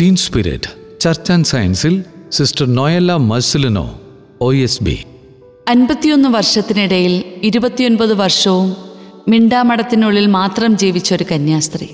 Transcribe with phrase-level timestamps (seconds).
[0.00, 4.00] Tin spirit church and സയൻസിൽ sister Noella Marcellino
[4.40, 5.04] O S B
[5.68, 8.76] അൻപത്തിയൊന്ന് വർഷത്തിനിടയിൽ ഇരുപത്തിയൊൻപത് വർഷവും
[9.28, 11.86] മിണ്ടാമഠത്തിനുള്ളിൽ മാത്രം ജീവിച്ച ഒരു കന്യാസ്ത്രീ.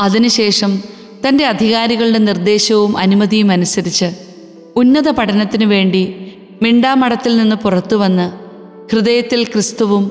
[0.00, 0.82] അതിനുശേഷം
[1.28, 4.10] തന്റെ അധികാരികളുടെ നിർദ്ദേശവും അനുമതിയും അനുസരിച്ച്
[4.76, 6.02] ഉന്നത പഠനത്തിനു വേണ്ടി
[6.62, 8.26] മിണ്ടാമഠത്തിൽ നിന്ന് പുറത്തു വന്ന്
[8.92, 10.10] ഹൃദയത്തിൽ ക്രിസ്തുവും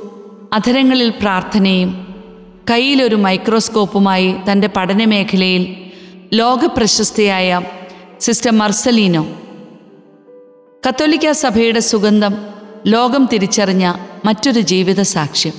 [0.54, 2.08] അധരങ്ങളിൽ പ്രാർത്ഥനയും
[2.70, 5.64] കയ്യിലൊരു മൈക്രോസ്കോപ്പുമായി തന്റെ പഠനമേഖലയിൽ
[6.34, 7.62] ലോകപ്രശസ്തയായ
[8.20, 9.28] സിസ്റ്റർ മർസലീനോ.
[10.88, 12.36] കത്തോലിക്ക സഭയുടെ സുഗന്ധം
[12.88, 13.94] ലോകം തിരിച്ചറിഞ്ഞ
[14.26, 15.54] മറ്റൊരു ജീവിത സാക്ഷ്യം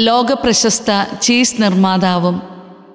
[0.00, 2.42] ലോകപ്രശസ്ത ചീസ് നിർമ്മാതാവും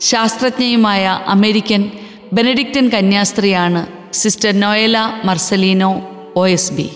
[0.01, 1.91] ശാസ്ത്രജ്ഞയുമായ American
[2.33, 6.89] benedictine കന്യാസ്ത്രീയാണ് sister Noella Marcellino O S B.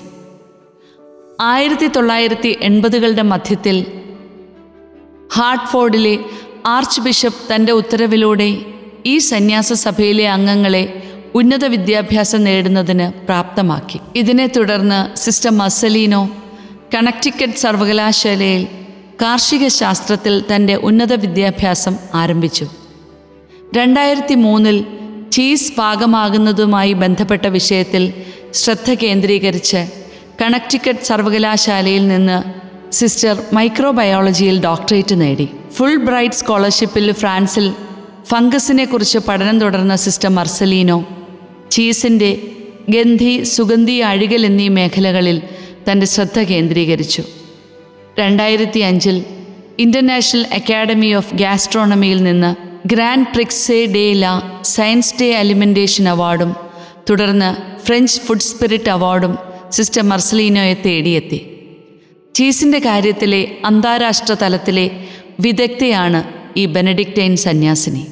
[1.41, 3.85] ആയിരത്തി തൊള്ളായിരത്തി എൺപതുകളുടെ മധ്യത്തിൽ
[5.33, 6.19] ഹാർട്ട്ഫോർഡിലെ
[6.65, 8.68] ആർച്ച് ബിഷപ്പ് തന്റെ ഉത്തരവിലൂടെ
[9.05, 11.03] ഈ സന്യാസ സഭയിലെ അംഗങ്ങളെ
[11.35, 13.99] ഉന്നത വിദ്യാഭ്യാസം നേടുന്നതിന് പ്രാപ്തമാക്കി.
[14.15, 16.29] ഇതിനെ തുടർന്ന് സിസ്റ്റർ മസലീനോ
[16.93, 18.67] കണക്റ്റിക്കറ്റ് സർവകലാശാലയിൽ
[19.21, 22.67] കാർഷിക ശാസ്ത്രത്തിൽ തന്റെ ഉന്നത വിദ്യാഭ്യാസം ആരംഭിച്ചു.
[23.77, 24.85] രണ്ടായിരത്തി മൂന്നിൽ
[25.31, 28.13] ചീസ് പാകമാകുന്നതുമായി ബന്ധപ്പെട്ട വിഷയത്തിൽ
[28.53, 29.87] ശ്രദ്ധ കേന്ദ്രീകരിച്ച്
[30.41, 32.59] കണക്റ്റിക്കറ്റ് സർവകലാശാലയിൽ നിന്ന്
[32.91, 35.49] സിസ്റ്റർ മൈക്രോബയോളജിയിൽ ഡോക്ടറേറ്റ് നേടി.
[35.73, 37.73] ഫുൾ ബ്രൈറ്റ് സ്കോളർഷിപ്പിൽ ഫ്രാൻസിൽ
[38.31, 41.07] ഫംഗസിനെ കുറിച്ച് പഠനം തുടർന്ന സിസ്റ്റർ മർസലീനോ
[41.71, 42.41] ചീസിന്റെ
[42.89, 45.41] ഗന്ധി സുഗന്ധി അഴുകൽ എന്നീ മേഖലകളിൽ
[45.91, 47.23] തന്റെ ശ്രദ്ധ കേന്ദ്രീകരിച്ചു.
[48.19, 49.25] രണ്ടായിരത്തി അഞ്ചിൽ
[49.79, 52.55] ഇന്റർനാഷണൽ അക്കാഡമി ഓഫ് ഗ്യാസ്ട്രോണമിയിൽ നിന്ന്
[52.87, 54.25] grand prix de la
[54.65, 56.55] science de alimentation അവാർഡും
[57.09, 59.37] തുടർന്ന് ഫ്രഞ്ച് ഫുഡ് സ്പിരിറ്റ് അവാർഡും
[59.71, 61.39] സിസ്റ്റർ മർസലീനോയെ തേടിയെത്തി.
[62.35, 64.91] ചീസിന്റെ കാര്യത്തിലെ അന്താരാഷ്ട്ര തലത്തിലെ
[65.39, 66.23] വിദഗ്ധയാണ്
[66.57, 68.07] ഈ ബെനഡിക്റ്റൈൻ സന്യാസിനി.